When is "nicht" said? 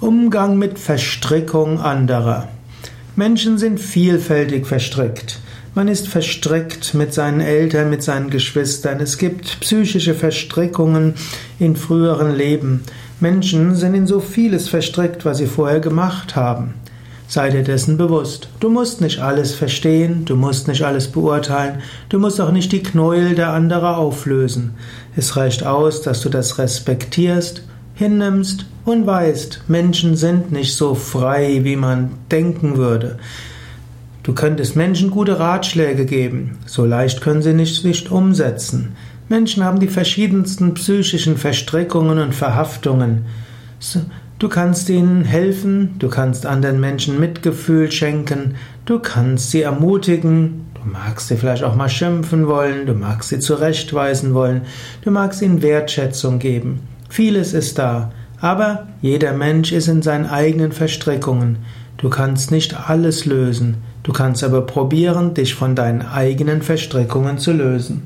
19.02-19.18, 20.66-20.82, 22.52-22.72, 30.50-30.74, 37.52-37.84, 37.84-38.10, 62.52-62.88